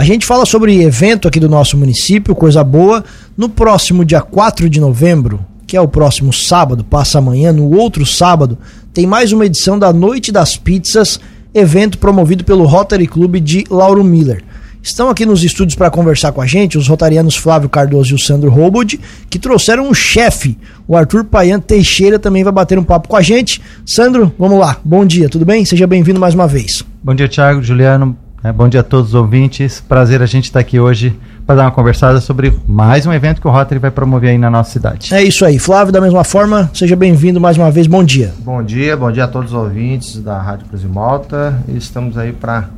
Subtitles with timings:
[0.00, 3.04] A gente fala sobre evento aqui do nosso município, coisa boa.
[3.36, 8.06] No próximo dia 4 de novembro, que é o próximo sábado, passa amanhã, no outro
[8.06, 8.56] sábado,
[8.94, 11.20] tem mais uma edição da Noite das Pizzas,
[11.52, 14.42] evento promovido pelo Rotary Club de Lauro Miller.
[14.82, 18.18] Estão aqui nos estúdios para conversar com a gente os rotarianos Flávio Cardoso e o
[18.18, 18.98] Sandro Robod,
[19.28, 20.56] que trouxeram um chefe.
[20.88, 23.60] O Arthur Paian Teixeira também vai bater um papo com a gente.
[23.84, 24.78] Sandro, vamos lá.
[24.82, 25.62] Bom dia, tudo bem?
[25.66, 26.82] Seja bem-vindo mais uma vez.
[27.04, 28.16] Bom dia, Thiago, Juliano.
[28.42, 29.80] É, bom dia a todos os ouvintes.
[29.86, 31.14] Prazer a gente estar aqui hoje
[31.44, 34.48] para dar uma conversada sobre mais um evento que o Rotary vai promover aí na
[34.48, 35.14] nossa cidade.
[35.14, 35.58] É isso aí.
[35.58, 37.86] Flávio, da mesma forma, seja bem-vindo mais uma vez.
[37.86, 38.32] Bom dia.
[38.38, 41.62] Bom dia, bom dia a todos os ouvintes da Rádio Cruz e Malta.
[41.68, 42.70] Estamos aí para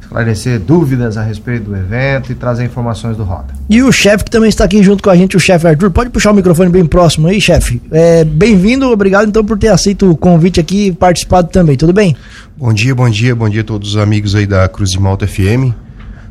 [0.00, 3.54] esclarecer dúvidas a respeito do evento e trazer informações do Rota.
[3.68, 6.10] E o chefe que também está aqui junto com a gente, o chefe Arthur, pode
[6.10, 7.80] puxar o microfone bem próximo aí, chefe.
[7.90, 12.16] É, Bem-vindo, obrigado então por ter aceito o convite aqui e participado também, tudo bem?
[12.56, 15.26] Bom dia, bom dia, bom dia a todos os amigos aí da Cruz de Malta
[15.26, 15.72] FM.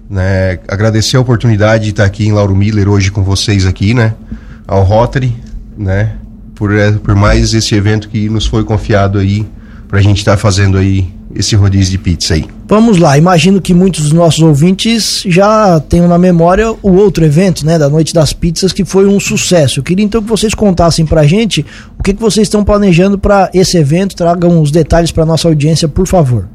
[0.10, 4.14] Né, agradecer a oportunidade de estar aqui em Lauro Miller hoje com vocês aqui, né?
[4.68, 5.34] Ao Rotary,
[5.78, 6.14] né?
[6.54, 9.46] Por, é, por mais esse evento que nos foi confiado aí
[9.88, 12.46] para a gente estar fazendo aí esse rodízio de pizza aí.
[12.68, 17.66] Vamos lá, imagino que muitos dos nossos ouvintes já tenham na memória o outro evento,
[17.66, 19.80] né, da Noite das Pizzas, que foi um sucesso.
[19.80, 21.66] Eu queria então que vocês contassem pra gente
[22.00, 25.88] o que, que vocês estão planejando para esse evento, tragam os detalhes para nossa audiência,
[25.88, 26.48] por favor.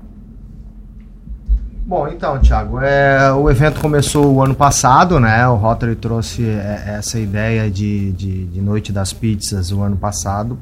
[1.86, 5.48] Bom, então, Thiago, é, o evento começou o ano passado, né?
[5.48, 10.58] O Rotary trouxe é, essa ideia de, de, de Noite das Pizzas o ano passado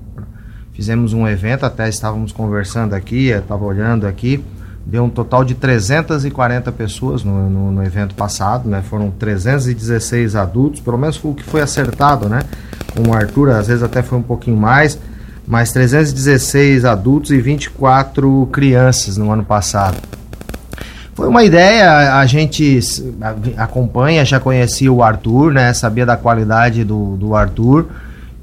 [0.76, 4.44] Fizemos um evento, até estávamos conversando aqui, estava olhando aqui,
[4.84, 8.82] deu um total de 340 pessoas no, no, no, evento passado, né?
[8.82, 12.40] Foram 316 adultos, pelo menos foi o que foi acertado, né?
[12.94, 14.98] Com o Arthur, às vezes até foi um pouquinho mais,
[15.46, 19.96] mas 316 adultos e 24 crianças no ano passado.
[21.14, 22.78] Foi uma ideia, a gente
[23.56, 25.72] acompanha, já conhecia o Arthur, né?
[25.72, 27.86] Sabia da qualidade do, do Arthur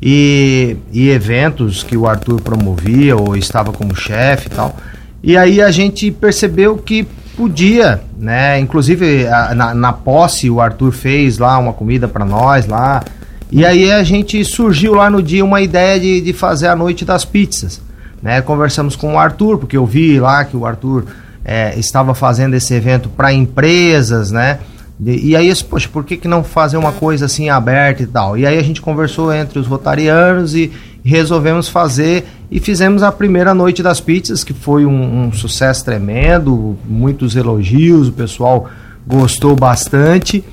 [0.06, 4.76] e, e eventos que o Arthur promovia ou estava como chefe e tal.
[5.24, 8.60] E aí a gente percebeu que podia, né?
[8.60, 13.02] Inclusive a, na, na posse o Arthur fez lá uma comida para nós lá.
[13.50, 17.06] E aí a gente surgiu lá no dia uma ideia de, de fazer a noite
[17.06, 17.82] das pizzas.
[18.22, 18.42] Né?
[18.42, 21.06] Conversamos com o Arthur, porque eu vi lá que o Arthur
[21.46, 24.60] é, estava fazendo esse evento para empresas, né?
[25.06, 28.38] E aí, poxa, por que, que não fazer uma coisa assim aberta e tal?
[28.38, 30.72] E aí a gente conversou entre os rotarianos e
[31.04, 36.78] resolvemos fazer e fizemos a primeira noite das pizzas, que foi um, um sucesso tremendo,
[36.86, 38.70] muitos elogios, o pessoal
[39.06, 40.44] gostou bastante.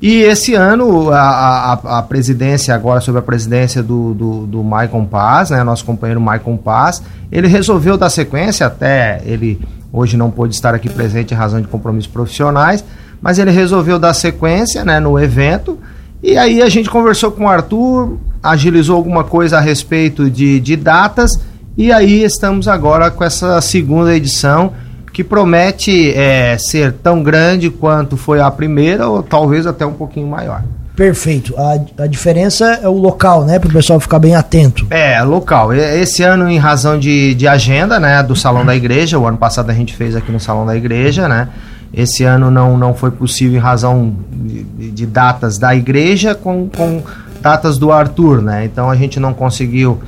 [0.00, 5.04] E esse ano, a, a, a, presidência, agora sobre a presidência do, do, do Maicon
[5.04, 9.60] Paz, né, nosso companheiro Maicon Paz, ele resolveu dar sequência, até ele
[9.92, 12.84] hoje não pôde estar aqui presente em razão de compromissos profissionais,
[13.22, 15.78] mas ele resolveu dar sequência né, no evento.
[16.22, 20.76] E aí a gente conversou com o Arthur, agilizou alguma coisa a respeito de, de
[20.76, 21.30] datas,
[21.76, 24.72] e aí estamos agora com essa segunda edição
[25.12, 30.26] que promete é, ser tão grande quanto foi a primeira, ou talvez até um pouquinho
[30.26, 30.62] maior.
[30.96, 31.54] Perfeito.
[31.56, 33.58] A, a diferença é o local, né?
[33.58, 34.86] Para o pessoal ficar bem atento.
[34.90, 35.72] É, local.
[35.72, 38.22] Esse ano, em razão de, de agenda, né?
[38.22, 39.18] Do Salão da Igreja.
[39.18, 41.48] O ano passado a gente fez aqui no Salão da Igreja, né?
[41.92, 47.02] Esse ano não, não foi possível em razão de, de datas da igreja com, com
[47.40, 48.64] datas do Arthur, né?
[48.64, 50.00] Então a gente não conseguiu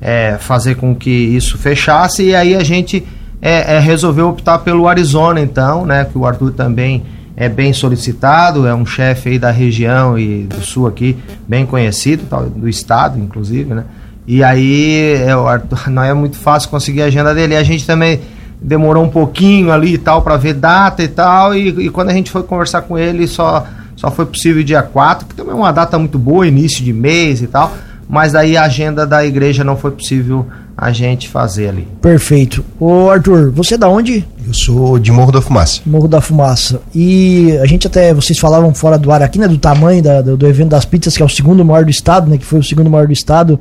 [0.00, 3.04] é, fazer com que isso fechasse e aí a gente
[3.40, 6.04] é, é, resolveu optar pelo Arizona, então, né?
[6.04, 7.02] Que o Arthur também
[7.36, 11.16] é bem solicitado, é um chefe aí da região e do sul aqui,
[11.48, 12.22] bem conhecido,
[12.54, 13.84] do estado, inclusive, né?
[14.26, 17.56] E aí é, Arthur, não é muito fácil conseguir a agenda dele.
[17.56, 18.20] A gente também
[18.62, 21.54] demorou um pouquinho ali e tal para ver data e tal.
[21.54, 25.26] E, e, quando a gente foi conversar com ele, só, só foi possível dia 4,
[25.26, 27.72] que também é uma data muito boa, início de mês e tal.
[28.08, 30.46] Mas daí a agenda da igreja não foi possível
[30.76, 31.88] a gente fazer ali.
[32.00, 32.64] Perfeito.
[32.78, 34.26] Ô Arthur, você é da onde?
[34.46, 35.80] Eu sou de Morro da Fumaça.
[35.86, 36.80] Morro da Fumaça.
[36.94, 40.36] E a gente até, vocês falavam fora do ar aqui, né, do tamanho da, do,
[40.36, 42.62] do evento das pizzas, que é o segundo maior do estado, né, que foi o
[42.62, 43.60] segundo maior do estado.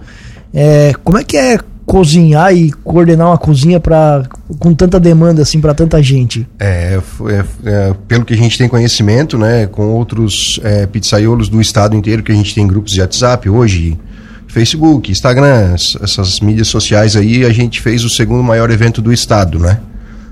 [0.54, 1.60] É, como é que é
[1.92, 4.24] cozinhar e coordenar uma cozinha para
[4.58, 6.48] com tanta demanda assim para tanta gente?
[6.58, 6.98] É,
[7.28, 11.94] é, é, pelo que a gente tem conhecimento, né, com outros é, pizzaiolos do estado
[11.94, 14.00] inteiro que a gente tem grupos de WhatsApp hoje,
[14.48, 19.60] Facebook, Instagram, essas mídias sociais aí, a gente fez o segundo maior evento do estado,
[19.60, 19.78] né?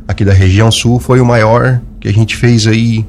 [0.08, 3.06] Aqui da região sul foi o maior que a gente fez aí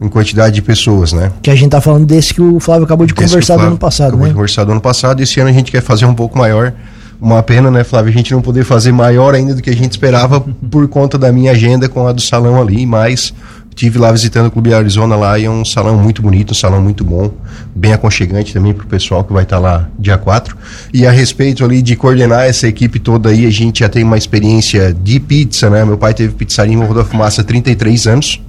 [0.00, 1.30] em quantidade de pessoas, né?
[1.40, 3.78] Que a gente tá falando desse que o Flávio acabou de desse conversar do ano
[3.78, 4.30] passado, acabou né?
[4.30, 6.72] de conversar do ano passado, esse ano a gente quer fazer um pouco maior
[7.20, 9.92] uma pena, né, Flávio, a gente não poder fazer maior ainda do que a gente
[9.92, 13.32] esperava por conta da minha agenda com a do salão ali, mas
[13.74, 16.82] tive lá visitando o Clube Arizona lá e é um salão muito bonito, um salão
[16.82, 17.32] muito bom,
[17.74, 20.56] bem aconchegante também para o pessoal que vai estar tá lá dia 4.
[20.92, 24.18] E a respeito ali de coordenar essa equipe toda aí, a gente já tem uma
[24.18, 25.84] experiência de pizza, né?
[25.84, 28.42] Meu pai teve pizzaria em Morro da Fumaça há 33 anos.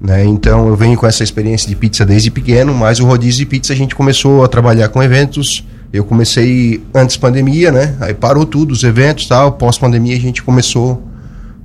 [0.00, 0.24] Né?
[0.24, 3.72] Então eu venho com essa experiência de pizza desde pequeno, mas o rodízio de pizza
[3.72, 5.64] a gente começou a trabalhar com eventos.
[5.94, 7.94] Eu comecei antes pandemia, né?
[8.00, 9.52] Aí parou tudo, os eventos tal.
[9.52, 11.00] Pós pandemia a gente começou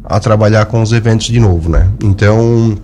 [0.06, 1.88] a trabalhar com os eventos de novo, né?
[2.04, 2.78] Então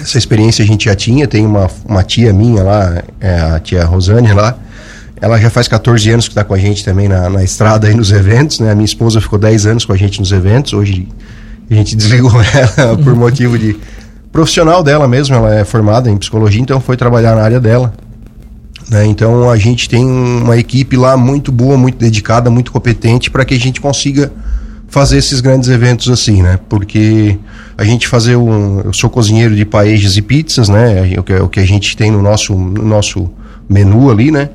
[0.00, 1.26] essa experiência a gente já tinha.
[1.26, 4.56] Tem uma, uma tia minha lá, é a tia Rosane lá.
[5.20, 7.94] Ela já faz 14 anos que está com a gente também na, na estrada aí
[7.94, 8.70] nos eventos, né?
[8.70, 10.72] A minha esposa ficou 10 anos com a gente nos eventos.
[10.72, 11.08] Hoje
[11.68, 13.76] a gente desligou ela por motivo de
[14.30, 17.92] profissional dela mesmo, ela é formada em psicologia, então foi trabalhar na área dela.
[18.88, 19.06] Né?
[19.06, 23.54] Então a gente tem uma equipe lá muito boa, muito dedicada, muito competente para que
[23.54, 24.32] a gente consiga
[24.88, 26.58] fazer esses grandes eventos assim, né?
[26.68, 27.36] Porque
[27.76, 31.16] a gente fazer um, eu sou cozinheiro de paejas e pizzas, né?
[31.18, 33.28] O que, o que a gente tem no nosso no nosso
[33.68, 34.50] menu ali, né?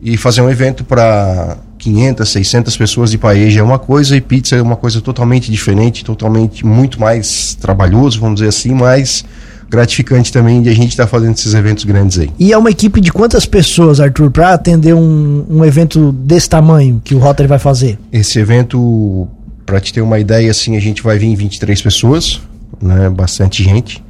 [0.00, 4.54] E fazer um evento para 500, 600 pessoas de paeja é uma coisa e pizza
[4.54, 9.24] é uma coisa totalmente diferente, totalmente muito mais trabalhoso, vamos dizer assim, mais
[9.72, 12.30] gratificante também de a gente estar tá fazendo esses eventos grandes aí.
[12.38, 17.00] E é uma equipe de quantas pessoas, Arthur, para atender um, um evento desse tamanho
[17.02, 17.98] que o Rotary vai fazer?
[18.12, 19.26] Esse evento,
[19.64, 22.38] para te ter uma ideia, assim, a gente vai vir em 23 pessoas,
[22.82, 24.04] né, bastante gente.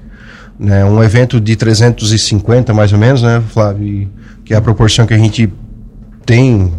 [0.58, 4.10] Né, um evento de 350 mais ou menos, né, Flávio?
[4.44, 5.48] Que é a proporção que a gente
[6.26, 6.72] tem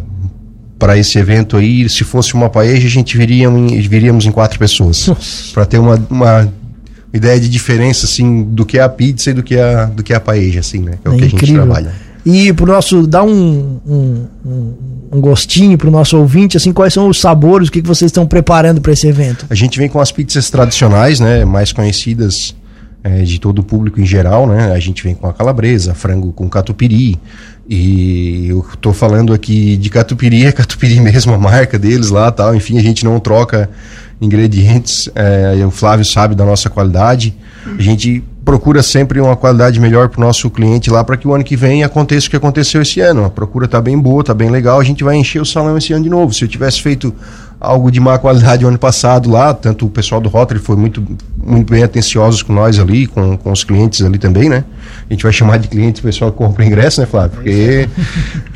[0.78, 4.58] para esse evento aí, se fosse uma paeja, a gente viria em, viríamos em quatro
[4.58, 5.08] pessoas.
[5.54, 6.52] Para ter uma, uma
[7.14, 10.02] ideia de diferença, assim, do que é a pizza e do que é a, do
[10.02, 10.94] que é a paeja, assim, né?
[11.04, 11.36] É, é o que incrível.
[11.36, 11.94] a gente trabalha.
[12.26, 14.26] E pro nosso, dar um, um,
[15.12, 18.26] um gostinho pro nosso ouvinte, assim, quais são os sabores, o que, que vocês estão
[18.26, 19.46] preparando para esse evento?
[19.48, 22.54] A gente vem com as pizzas tradicionais, né, mais conhecidas
[23.04, 24.72] é, de todo o público em geral, né?
[24.72, 27.20] A gente vem com a calabresa, frango com catupiry,
[27.68, 32.54] e eu tô falando aqui de catupiry, é catupiry mesmo, a marca deles lá tal.
[32.56, 33.68] Enfim, a gente não troca
[34.20, 35.08] ingredientes.
[35.14, 37.34] É, o Flávio sabe da nossa qualidade.
[37.78, 41.34] A gente procura sempre uma qualidade melhor para o nosso cliente lá para que o
[41.34, 43.24] ano que vem aconteça o que aconteceu esse ano.
[43.24, 44.78] A procura tá bem boa, tá bem legal.
[44.78, 46.32] A gente vai encher o salão esse ano de novo.
[46.34, 47.14] Se eu tivesse feito
[47.64, 51.02] algo de má qualidade o ano passado lá, tanto o pessoal do Rotary foi muito,
[51.36, 54.64] muito bem atenciosos com nós ali, com, com os clientes ali também, né?
[55.08, 57.36] A gente vai chamar de clientes o pessoal que compra ingresso, né, Flávio?
[57.36, 57.88] Porque,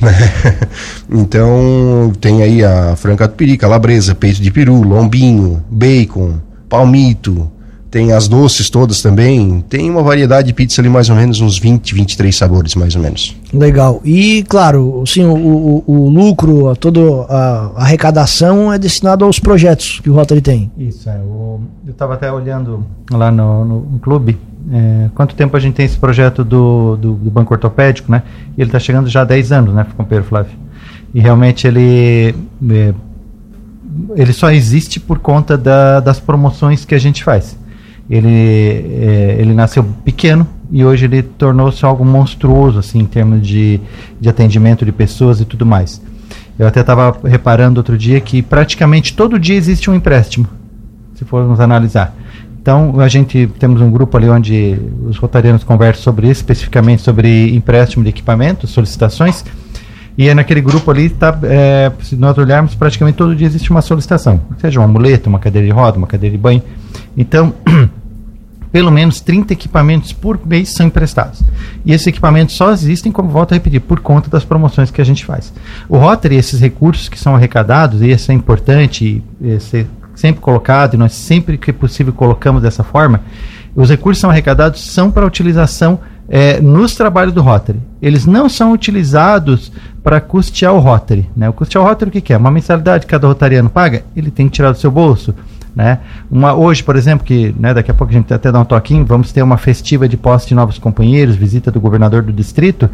[0.01, 0.59] né?
[1.11, 6.35] Então, tem aí a franca do peri, calabresa, peito de peru, lombinho, bacon,
[6.69, 7.51] palmito,
[7.91, 9.65] tem as doces todas também.
[9.69, 13.03] Tem uma variedade de pizza ali, mais ou menos uns 20, 23 sabores, mais ou
[13.03, 13.35] menos.
[13.53, 14.01] Legal.
[14.05, 20.11] E, claro, sim, o, o, o lucro, toda a arrecadação é destinado aos projetos que
[20.11, 20.71] o Rotary tem.
[20.77, 21.19] Isso, é.
[21.19, 24.39] O, eu estava até olhando lá no, no, no clube.
[24.71, 28.23] É, quanto tempo a gente tem esse projeto do, do, do Banco Ortopédico, né?
[28.57, 30.53] E ele está chegando já há 10 anos, né, companheiro Flávio?
[31.15, 32.35] E realmente ele.
[32.71, 32.95] É,
[34.15, 37.57] ele só existe por conta da, das promoções que a gente faz.
[38.11, 43.81] Ele, é, ele nasceu pequeno e hoje ele tornou-se algo monstruoso, assim, em termos de,
[44.21, 46.01] de atendimento de pessoas e tudo mais.
[46.59, 50.47] Eu até estava reparando outro dia que praticamente todo dia existe um empréstimo,
[51.15, 52.15] se formos analisar.
[52.61, 57.55] Então, a gente temos um grupo ali onde os rotarianos conversam sobre isso, especificamente sobre
[57.55, 59.45] empréstimo de equipamentos, solicitações.
[60.19, 63.81] E é naquele grupo ali, tá, é, se nós olharmos, praticamente todo dia existe uma
[63.81, 64.41] solicitação.
[64.61, 66.61] Seja uma muleta, uma cadeira de roda, uma cadeira de banho.
[67.17, 67.55] Então,
[68.71, 71.43] pelo menos 30 equipamentos por mês são emprestados.
[71.85, 75.05] E esses equipamentos só existem, como volto a repetir, por conta das promoções que a
[75.05, 75.53] gente faz.
[75.89, 79.23] O Rotary, esses recursos que são arrecadados, e isso é importante
[79.61, 83.23] ser sempre colocado, e nós sempre que possível colocamos dessa forma,
[83.75, 87.81] os recursos são arrecadados são para utilização é, nos trabalhos do Rotary.
[88.03, 89.73] Eles não são utilizados
[90.03, 91.29] para custear o Rotary.
[91.35, 91.49] Né?
[91.49, 92.37] O custear o Rotary o que, que é?
[92.37, 94.05] Uma mensalidade que cada rotariano paga?
[94.15, 95.35] Ele tem que tirar do seu bolso.
[95.75, 95.99] Né?
[96.31, 99.05] Uma, hoje, por exemplo, que né, daqui a pouco a gente até dá um toquinho,
[99.05, 102.91] vamos ter uma festiva de posse de novos companheiros, visita do governador do distrito.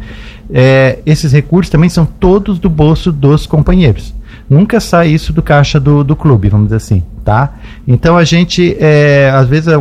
[0.51, 4.13] É, esses recursos também são todos do bolso dos companheiros.
[4.47, 7.55] Nunca sai isso do caixa do, do clube, vamos dizer assim, tá?
[7.87, 9.73] Então a gente, é, às vezes,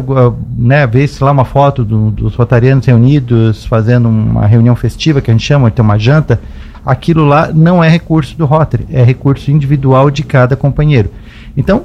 [0.56, 5.34] né, vê lá uma foto do, dos rotarianos reunidos, fazendo uma reunião festiva, que a
[5.34, 6.40] gente chama, tem uma janta,
[6.84, 11.10] aquilo lá não é recurso do Rotary, é recurso individual de cada companheiro.
[11.56, 11.84] Então,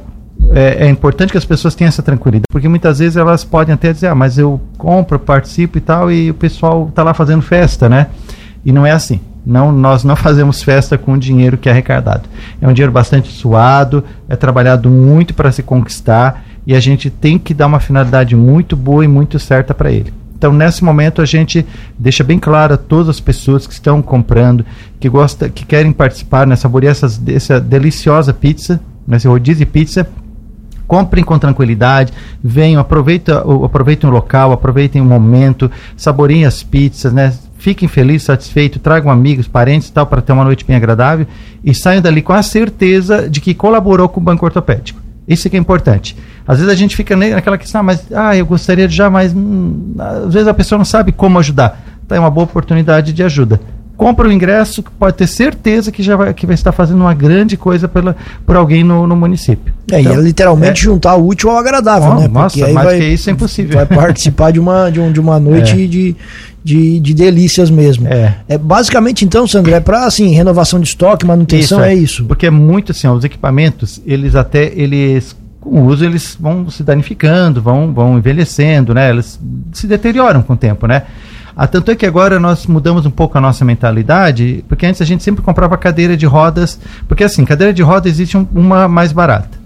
[0.51, 3.93] é, é, importante que as pessoas tenham essa tranquilidade, porque muitas vezes elas podem até
[3.93, 7.87] dizer, ah, mas eu compro, participo e tal, e o pessoal está lá fazendo festa,
[7.87, 8.07] né?
[8.65, 9.19] E não é assim.
[9.45, 12.27] Não, nós não fazemos festa com o dinheiro que é arrecadado.
[12.61, 17.37] É um dinheiro bastante suado, é trabalhado muito para se conquistar e a gente tem
[17.37, 20.13] que dar uma finalidade muito boa e muito certa para ele.
[20.37, 21.65] Então, nesse momento, a gente
[21.97, 24.65] deixa bem claro a todas as pessoas que estão comprando,
[24.97, 28.79] que gosta, que querem participar, né, saborear essa deliciosa pizza,
[29.11, 30.07] esse rodízio de pizza,
[30.89, 32.11] comprem com tranquilidade,
[32.43, 37.31] venham, aproveitem, aproveitem o local, aproveitem o momento, saboreiem as pizzas, né?
[37.59, 41.27] Fiquem felizes, satisfeitos, tragam amigos, parentes e tal para ter uma noite bem agradável
[41.63, 44.99] e saiam dali com a certeza de que colaborou com o banco ortopédico.
[45.27, 46.17] Isso é que é importante.
[46.47, 49.31] Às vezes a gente fica naquela questão, ah, mas ah, eu gostaria de já, mas
[49.31, 51.79] hum, às vezes a pessoa não sabe como ajudar.
[52.03, 53.61] Então é uma boa oportunidade de ajuda
[53.99, 57.57] compra o ingresso, pode ter certeza que já vai, que vai estar fazendo uma grande
[57.57, 58.15] coisa pela,
[58.45, 59.73] por alguém no, no município.
[59.91, 62.29] É, então, e é literalmente é, juntar o útil ao agradável, oh, né?
[62.29, 63.75] Porque nossa, mais vai, que isso é impossível.
[63.75, 65.85] Vai participar de uma, de, um, de uma noite é.
[65.85, 66.15] de,
[66.63, 68.07] de, de delícias mesmo.
[68.07, 68.37] É.
[68.47, 71.91] é basicamente, então, Sandro, é para assim, renovação de estoque, manutenção, isso, é.
[71.91, 72.23] é isso.
[72.23, 76.69] Porque é muito assim, ó, os equipamentos, eles até, eles com o uso eles vão
[76.69, 79.09] se danificando, vão, vão envelhecendo, né?
[79.09, 79.37] Eles
[79.73, 81.03] se deterioram com o tempo, né?
[81.55, 85.05] Ah, tanto é que agora nós mudamos um pouco a nossa mentalidade, porque antes a
[85.05, 89.11] gente sempre comprava cadeira de rodas, porque assim, cadeira de roda existe um, uma mais
[89.11, 89.57] barata.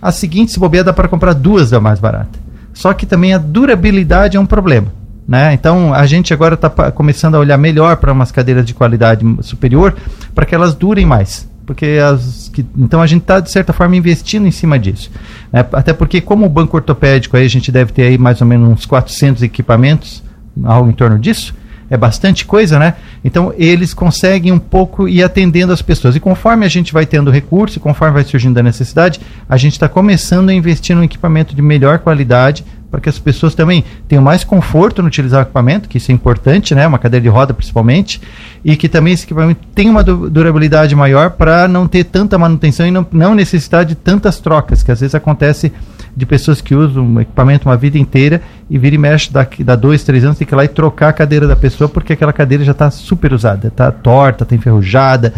[0.00, 2.38] A seguinte, se bobear, dá para comprar duas da mais barata.
[2.74, 4.88] Só que também a durabilidade é um problema.
[5.26, 5.54] Né?
[5.54, 9.94] Então a gente agora está começando a olhar melhor para umas cadeiras de qualidade superior
[10.34, 11.48] para que elas durem mais.
[11.64, 15.10] Porque as que, então a gente está, de certa forma, investindo em cima disso.
[15.52, 15.64] Né?
[15.72, 18.68] Até porque, como o banco ortopédico, aí a gente deve ter aí mais ou menos
[18.68, 20.22] uns 400 equipamentos
[20.64, 21.54] algo em torno disso.
[21.90, 22.94] É bastante coisa, né?
[23.22, 26.16] Então eles conseguem um pouco ir atendendo as pessoas.
[26.16, 29.88] E conforme a gente vai tendo recurso, conforme vai surgindo a necessidade, a gente está
[29.88, 34.44] começando a investir num equipamento de melhor qualidade para que as pessoas também tenham mais
[34.44, 36.86] conforto no utilizar o equipamento, que isso é importante, né?
[36.86, 38.20] Uma cadeira de roda principalmente,
[38.62, 42.90] e que também esse equipamento tenha uma durabilidade maior para não ter tanta manutenção e
[42.90, 45.72] não, não necessitar de tantas trocas, que às vezes acontece
[46.16, 49.74] de pessoas que usam um equipamento uma vida inteira e vira e mexe daqui, dá
[49.74, 52.32] dois, três anos, tem que ir lá e trocar a cadeira da pessoa porque aquela
[52.32, 55.32] cadeira já está super usada, está torta, está enferrujada,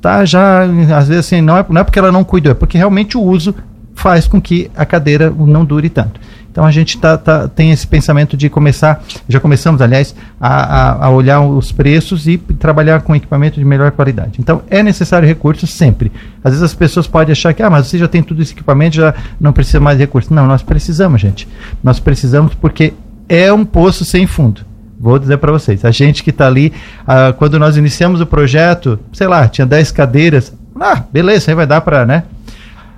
[0.00, 2.76] tá já, às vezes assim, não é, não é porque ela não cuidou, é porque
[2.76, 3.54] realmente o uso
[3.94, 6.20] faz com que a cadeira não dure tanto.
[6.60, 11.06] Então a gente tá, tá, tem esse pensamento de começar, já começamos, aliás, a, a,
[11.06, 14.32] a, olhar os preços e trabalhar com equipamento de melhor qualidade.
[14.38, 16.12] Então é necessário recursos sempre.
[16.44, 18.96] Às vezes as pessoas podem achar que, ah, mas você já tem tudo esse equipamento,
[18.96, 20.30] já não precisa mais de recursos.
[20.30, 21.48] Não, nós precisamos, gente.
[21.82, 22.92] Nós precisamos porque
[23.26, 24.60] é um poço sem fundo.
[25.00, 26.74] Vou dizer para vocês, a gente que está ali,
[27.06, 31.66] ah, quando nós iniciamos o projeto, sei lá, tinha 10 cadeiras, ah, beleza, aí vai
[31.66, 32.24] dar para, né?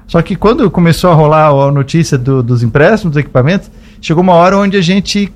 [0.06, 4.34] Só que quando começou a rolar a notícia do, dos empréstimos dos equipamentos, chegou uma
[4.34, 5.32] hora onde a gente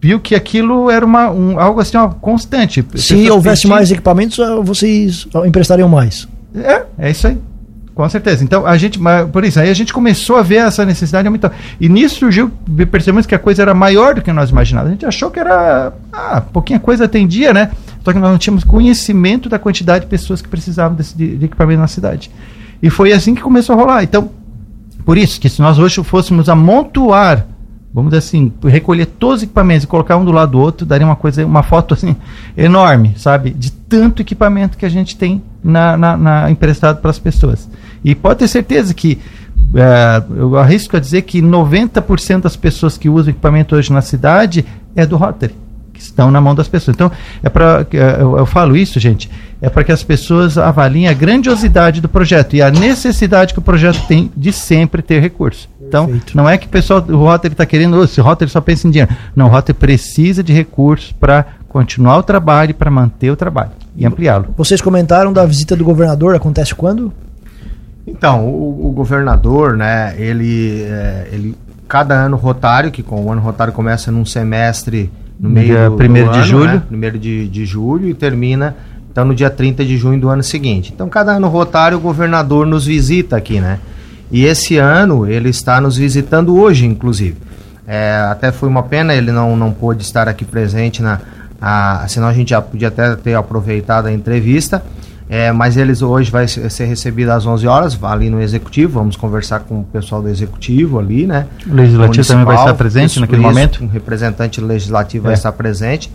[0.00, 2.84] viu que aquilo era uma, um, algo assim, uma constante.
[2.94, 6.28] Se houvesse mais equipamentos, vocês emprestariam mais.
[6.54, 7.38] É, é isso aí.
[7.96, 8.44] Com certeza.
[8.44, 9.00] Então, a gente,
[9.32, 11.50] por isso, aí a gente começou a ver essa necessidade de aumentar.
[11.80, 12.52] E nisso surgiu,
[12.90, 14.90] percebemos que a coisa era maior do que nós imaginávamos.
[14.90, 17.70] A gente achou que era, ah, pouquinha coisa atendia, né?
[18.04, 21.46] Só que nós não tínhamos conhecimento da quantidade de pessoas que precisavam desse, de, de
[21.46, 22.30] equipamento na cidade.
[22.82, 24.02] E foi assim que começou a rolar.
[24.02, 24.30] Então,
[25.04, 27.46] por isso que se nós hoje fôssemos amontoar,
[27.94, 31.06] vamos dizer assim, recolher todos os equipamentos e colocar um do lado do outro, daria
[31.06, 32.16] uma coisa, uma foto assim
[32.56, 33.50] enorme, sabe?
[33.50, 37.68] De tanto equipamento que a gente tem na, na, na emprestado para as pessoas.
[38.04, 39.18] E pode ter certeza que
[39.74, 44.64] é, eu arrisco a dizer que 90% das pessoas que usam equipamento hoje na cidade
[44.94, 45.54] é do Rotary
[45.96, 46.94] que estão na mão das pessoas.
[46.94, 47.10] Então,
[47.42, 51.12] é para é, eu, eu, falo isso, gente, é para que as pessoas avaliem a
[51.12, 55.68] grandiosidade do projeto e a necessidade que o projeto tem de sempre ter recurso.
[55.80, 56.36] Então, Perfeito.
[56.36, 59.14] não é que o pessoal, o Rotary está querendo, esse Rotary só pensa em dinheiro.
[59.34, 64.04] Não, o Rotary precisa de recursos para continuar o trabalho, para manter o trabalho e
[64.06, 64.48] ampliá-lo.
[64.56, 67.12] Vocês comentaram da visita do governador, acontece quando?
[68.06, 71.56] Então, o, o governador, né, ele, é, ele,
[71.88, 75.96] cada ano rotário, que com o ano rotário começa num semestre no meio dia do,
[75.96, 76.74] primeiro do de ano, julho.
[76.74, 76.82] Né?
[76.86, 78.76] Primeiro de, de julho e termina
[79.16, 80.92] então no dia 30 de junho do ano seguinte.
[80.94, 83.78] Então cada ano rotário o governador nos visita aqui, né?
[84.30, 87.38] E esse ano ele está nos visitando hoje, inclusive.
[87.86, 91.18] É, até foi uma pena ele não, não pôde estar aqui presente na,
[91.58, 94.82] a, senão a gente já podia até ter aproveitado a entrevista.
[95.30, 99.60] É, mas eles hoje vai ser recebido às 11 horas, ali no executivo, vamos conversar
[99.60, 101.46] com o pessoal do executivo ali, né?
[101.66, 103.82] O legislativo também vai estar presente isso, naquele isso, momento?
[103.82, 105.28] Um representante legislativo é.
[105.28, 106.12] vai estar presente.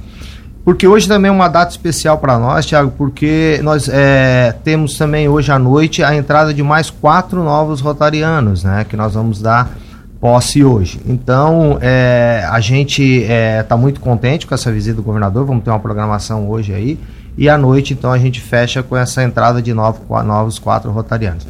[0.63, 5.27] Porque hoje também é uma data especial para nós, Tiago, porque nós é, temos também
[5.27, 8.85] hoje à noite a entrada de mais quatro novos rotarianos, né?
[8.87, 9.71] Que nós vamos dar
[10.19, 11.01] posse hoje.
[11.07, 15.63] Então, é, a gente está é, tá muito contente com essa visita do governador, vamos
[15.63, 16.99] ter uma programação hoje aí.
[17.35, 21.47] E à noite, então, a gente fecha com essa entrada de novo, novos quatro rotarianos.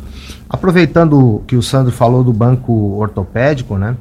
[0.49, 3.95] Aproveitando que o Sandro falou do banco ortopédico, né?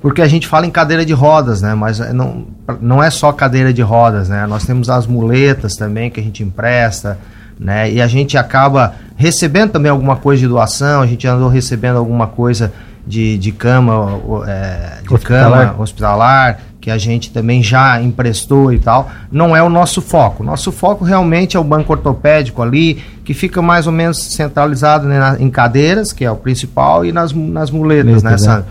[0.00, 1.74] Porque a gente fala em cadeira de rodas, né?
[1.74, 2.46] Mas não,
[2.80, 4.46] não é só cadeira de rodas, né?
[4.46, 7.18] Nós temos as muletas também que a gente empresta,
[7.58, 7.90] né?
[7.90, 12.26] E a gente acaba recebendo também alguma coisa de doação, a gente andou recebendo alguma
[12.26, 12.72] coisa
[13.06, 15.68] de, de cama, é, de hospitalar.
[15.68, 20.42] cama hospitalar, que a gente também já emprestou e tal, não é o nosso foco.
[20.42, 25.18] Nosso foco realmente é o banco ortopédico ali, que fica mais ou menos centralizado né,
[25.18, 28.64] na, em cadeiras, que é o principal, e nas, nas muletas, né, Sandro?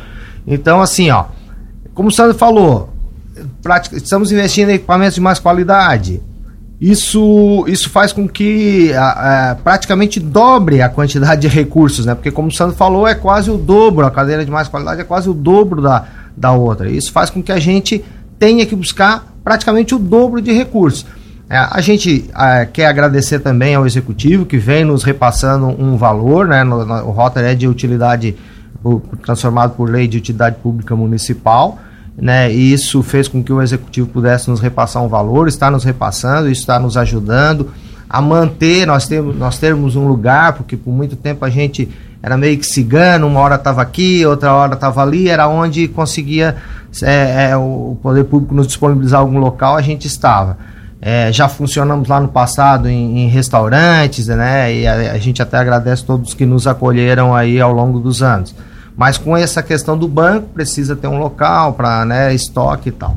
[0.45, 1.25] Então, assim, ó,
[1.93, 2.93] como o Sandro falou,
[3.93, 6.21] estamos investindo em equipamentos de mais qualidade.
[6.79, 12.15] Isso, isso faz com que a, a, praticamente dobre a quantidade de recursos, né?
[12.15, 15.03] Porque como o Sandro falou, é quase o dobro, a cadeira de mais qualidade é
[15.03, 16.05] quase o dobro da,
[16.37, 16.89] da outra.
[16.89, 18.03] Isso faz com que a gente
[18.39, 21.05] tenha que buscar praticamente o dobro de recursos.
[21.49, 26.47] É, a gente é, quer agradecer também ao executivo que vem nos repassando um valor,
[26.47, 26.63] né?
[26.63, 28.37] No, no, o Rotary é de utilidade,
[29.23, 31.79] transformado por lei de utilidade pública municipal
[32.21, 32.51] né?
[32.51, 36.49] E isso fez com que o executivo pudesse nos repassar um valor, está nos repassando,
[36.49, 37.71] está nos ajudando
[38.09, 41.87] a manter, nós temos, nós termos um lugar, porque por muito tempo a gente
[42.21, 46.55] era meio que cigano, uma hora estava aqui, outra hora estava ali, era onde conseguia
[47.03, 50.57] é, é, o poder público nos disponibilizar algum local, a gente estava.
[51.01, 54.73] É, já funcionamos lá no passado em, em restaurantes, né?
[54.73, 58.53] E a, a, gente até agradece todos que nos acolheram aí ao longo dos anos.
[58.99, 63.15] Mas com essa questão do banco, precisa ter um local para né, estoque e tal.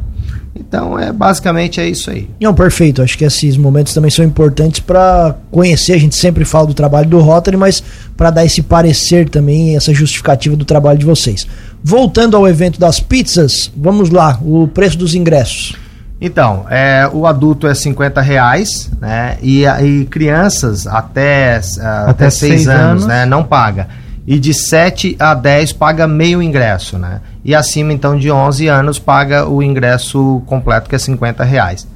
[0.54, 2.30] Então, é basicamente é isso aí.
[2.40, 3.02] Não, perfeito.
[3.02, 5.94] Acho que esses momentos também são importantes para conhecer.
[5.94, 7.82] A gente sempre fala do trabalho do Rotary, mas
[8.16, 11.48] para dar esse parecer também, essa justificativa do trabalho de vocês.
[11.82, 15.74] Voltando ao evento das pizzas, vamos lá, o preço dos ingressos.
[16.20, 19.36] Então, é, o adulto é 50 reais, né?
[19.42, 23.88] E, e crianças até, uh, até 6 anos, anos, né, não paga
[24.26, 27.21] e de 7 a 10 paga meio ingresso, né?
[27.45, 31.88] E acima então de 11 anos paga o ingresso completo que é 50 reais.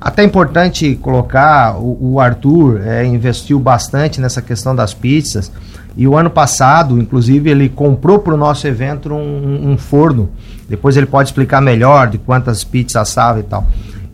[0.00, 5.52] Até importante colocar, o, o Arthur é, investiu bastante nessa questão das pizzas
[5.96, 10.30] e o ano passado, inclusive, ele comprou para o nosso evento um, um, forno.
[10.68, 13.66] Depois ele pode explicar melhor de quantas pizzas assava e tal.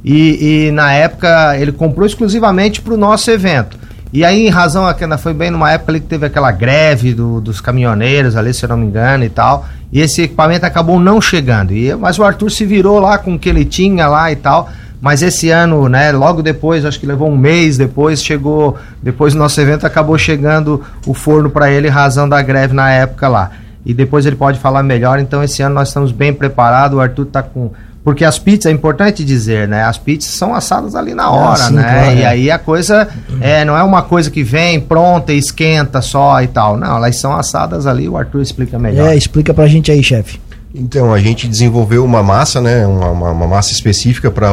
[0.05, 3.79] E, e na época ele comprou exclusivamente para o nosso evento.
[4.17, 7.39] E aí, em razão, aquela foi bem numa época ali que teve aquela greve do,
[7.39, 9.67] dos caminhoneiros ali, se eu não me engano e tal.
[9.93, 11.75] E esse equipamento acabou não chegando.
[11.75, 14.71] E, mas o Arthur se virou lá com o que ele tinha lá e tal.
[15.03, 19.39] Mas esse ano, né, logo depois, acho que levou um mês depois, chegou, depois do
[19.39, 23.51] nosso evento acabou chegando o forno para ele, razão da greve na época lá.
[23.85, 25.19] E depois ele pode falar melhor.
[25.19, 26.97] Então esse ano nós estamos bem preparados.
[26.97, 27.71] O Arthur está com
[28.07, 29.83] porque as pizzas, é importante dizer, né?
[29.83, 31.83] As pizzas são assadas ali na hora, ah, sim, né?
[31.83, 32.27] Claro, e é.
[32.29, 33.09] aí a coisa
[33.41, 36.77] é, não é uma coisa que vem pronta e esquenta só e tal.
[36.77, 39.11] Não, elas são assadas ali, o Arthur explica melhor.
[39.11, 40.41] É, explica pra gente aí, chefe.
[40.73, 42.87] Então, a gente desenvolveu uma massa, né?
[42.87, 44.53] Uma, uma, uma massa específica para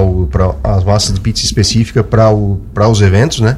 [0.64, 2.32] as massas de pizza específica para
[2.90, 3.56] os eventos, né?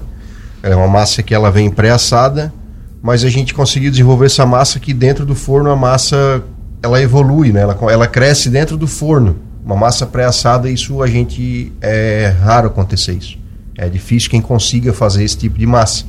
[0.62, 2.54] É uma massa que ela vem pré-assada,
[3.02, 6.44] mas a gente conseguiu desenvolver essa massa que dentro do forno a massa
[6.84, 7.62] ela evolui, né?
[7.62, 9.45] Ela, ela cresce dentro do forno.
[9.66, 13.36] Uma massa pré-assada, isso a gente é raro acontecer isso.
[13.76, 16.06] É difícil quem consiga fazer esse tipo de massa.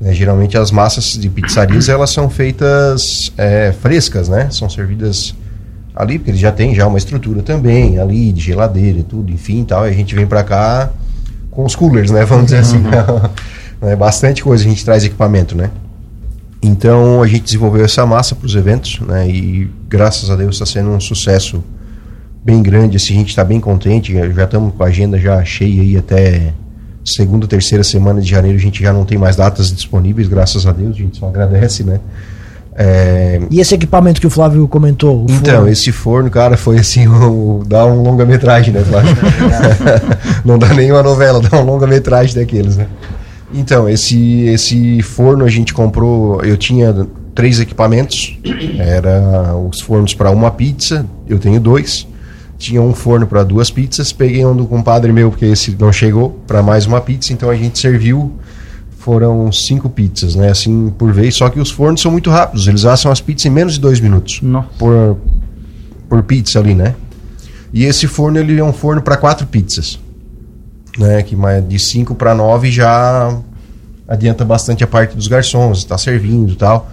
[0.00, 0.12] Né?
[0.12, 4.48] Geralmente as massas de pizzarias elas são feitas é, frescas, né?
[4.50, 5.32] São servidas
[5.94, 9.86] ali porque já têm já uma estrutura também ali de geladeira e tudo, enfim, tal.
[9.86, 10.90] E a gente vem para cá
[11.52, 12.24] com os coolers, né?
[12.24, 12.82] Vamos dizer assim.
[13.80, 15.70] é bastante coisa a gente traz equipamento, né?
[16.60, 19.28] Então a gente desenvolveu essa massa para os eventos, né?
[19.28, 21.62] E graças a Deus está sendo um sucesso
[22.48, 25.82] bem grande, assim, a gente está bem contente, já estamos com a agenda já cheia
[25.82, 26.54] aí até
[27.04, 30.72] segunda, terceira semana de janeiro, a gente já não tem mais datas disponíveis, graças a
[30.72, 32.00] Deus, a gente só agradece, né?
[32.74, 33.38] É...
[33.50, 35.26] E esse equipamento que o Flávio comentou?
[35.26, 35.68] O então, forno?
[35.68, 39.14] esse forno, cara, foi assim, o, dá um longa-metragem, né, Flávio?
[40.42, 42.86] não dá nem uma novela, dá um longa-metragem daqueles, né?
[43.52, 48.38] Então, esse, esse forno a gente comprou, eu tinha três equipamentos,
[48.78, 52.06] era os fornos para uma pizza, eu tenho dois,
[52.58, 56.30] tinha um forno para duas pizzas, peguei um do compadre meu, porque esse não chegou,
[56.46, 58.32] para mais uma pizza, então a gente serviu,
[58.98, 62.84] foram cinco pizzas, né, assim, por vez, só que os fornos são muito rápidos, eles
[62.84, 64.40] assam as pizzas em menos de dois minutos,
[64.76, 65.16] por,
[66.08, 66.94] por pizza ali, né.
[67.72, 69.98] E esse forno, ele é um forno para quatro pizzas,
[70.98, 71.36] né, que
[71.68, 73.38] de cinco para nove já
[74.08, 76.90] adianta bastante a parte dos garçons, está servindo e tal.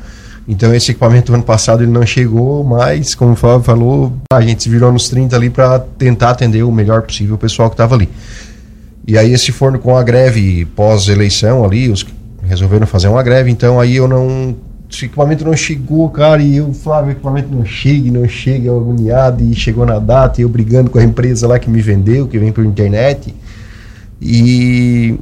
[0.47, 4.62] Então esse equipamento ano passado ele não chegou, mas como o Fábio falou, a gente
[4.62, 7.95] se virou nos 30 ali para tentar atender o melhor possível o pessoal que estava
[7.95, 8.08] ali.
[9.08, 12.05] E aí esse forno com a greve pós-eleição ali, os
[12.43, 14.55] resolveram fazer uma greve, então aí eu não
[14.88, 18.77] o equipamento não chegou, cara, e eu, Flávio, o equipamento não chega, não chega, eu
[18.77, 22.27] agoniado, e chegou na data, e eu brigando com a empresa lá que me vendeu,
[22.27, 23.34] que vem por internet.
[24.21, 25.19] E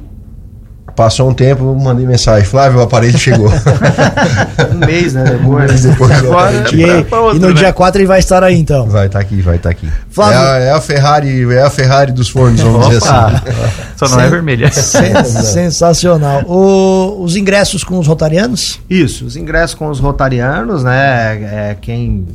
[0.96, 3.48] Passou um tempo, mandei mensagem, Flávio, o aparelho chegou.
[4.72, 5.24] um mês, né?
[5.24, 5.64] Depois.
[5.64, 7.54] Um mês depois Agora, e, outro, e, no né?
[7.54, 8.88] dia 4 ele vai estar aí então.
[8.88, 9.88] Vai estar tá aqui, vai estar tá aqui.
[10.08, 10.38] Flávio...
[10.38, 13.44] É, a, é, a, Ferrari, é a Ferrari dos fornos, vamos dizer assim.
[13.96, 14.70] Só não é Sen é vermelha.
[14.72, 16.42] Sen sensacional.
[16.46, 18.80] O, os ingressos com os rotarianos?
[18.88, 21.70] Isso, os ingressos com os rotarianos, né?
[21.70, 22.26] É, quem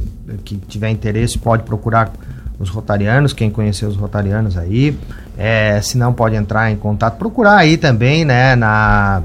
[0.43, 2.11] que tiver interesse pode procurar
[2.59, 4.97] os rotarianos, quem conhecer os rotarianos aí.
[5.37, 9.23] É, se não, pode entrar em contato, procurar aí também, né, na,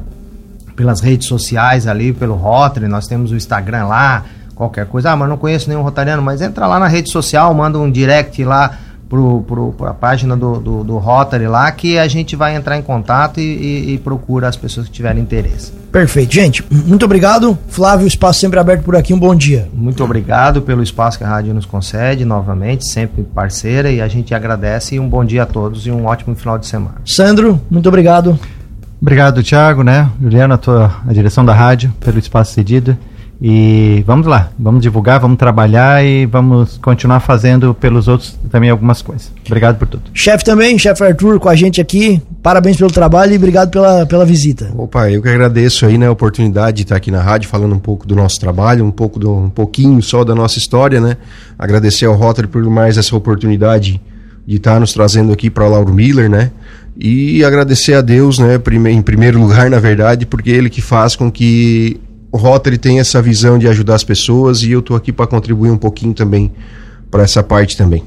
[0.77, 5.11] pelas redes sociais ali, pelo Rotary, nós temos o Instagram lá, qualquer coisa.
[5.11, 8.43] Ah, mas não conheço nenhum rotariano, mas entra lá na rede social, manda um direct
[8.45, 12.77] lá pro, pro, pra página do, do, do Rotary lá, que a gente vai entrar
[12.77, 15.73] em contato e, e, e procura as pessoas que tiverem interesse.
[15.93, 16.35] Perfeito.
[16.35, 17.57] Gente, muito obrigado.
[17.69, 19.15] Flávio, espaço sempre aberto por aqui.
[19.15, 19.69] Um bom dia.
[19.73, 24.35] Muito obrigado pelo espaço que a rádio nos concede, novamente, sempre parceira, e a gente
[24.35, 24.97] agradece.
[24.97, 26.97] E um bom dia a todos e um ótimo final de semana.
[27.05, 28.39] Sandro, muito obrigado.
[29.01, 30.11] Obrigado, Thiago, né?
[30.21, 32.97] Juliana, a, tua, a direção da rádio, pelo espaço cedido.
[33.41, 39.03] E vamos lá, vamos divulgar, vamos trabalhar e vamos continuar fazendo pelos outros também algumas
[39.03, 39.33] coisas.
[39.45, 40.05] Obrigado por tudo.
[40.15, 42.23] Chefe também, chefe Arthur, com a gente aqui.
[42.43, 44.71] Parabéns pelo trabalho e obrigado pela, pela visita.
[44.77, 47.79] Opa, eu que agradeço aí, né, a oportunidade de estar aqui na rádio falando um
[47.79, 51.17] pouco do nosso trabalho, um pouco do, um pouquinho só da nossa história, né?
[51.59, 54.01] Agradecer ao Rotary por mais essa oportunidade
[54.47, 56.51] de estar nos trazendo aqui para Lauro Miller, né?
[56.97, 61.31] E agradecer a Deus, né, em primeiro lugar, na verdade, porque ele que faz com
[61.31, 62.01] que
[62.35, 65.71] o Rotary tem essa visão de ajudar as pessoas e eu estou aqui para contribuir
[65.71, 66.53] um pouquinho também
[67.09, 68.03] para essa parte também.